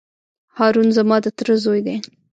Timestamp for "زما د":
0.97-1.25